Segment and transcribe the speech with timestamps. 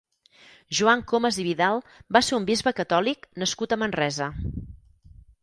[0.77, 1.81] Joan Comes i Vidal
[2.17, 4.33] va ser un bisbe catòlic nascut a Manresa.